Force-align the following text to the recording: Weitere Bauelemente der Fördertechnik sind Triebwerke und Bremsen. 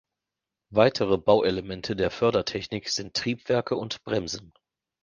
Weitere 0.71 1.19
Bauelemente 1.19 1.95
der 1.95 2.09
Fördertechnik 2.09 2.89
sind 2.89 3.13
Triebwerke 3.13 3.75
und 3.75 4.03
Bremsen. 4.03 4.51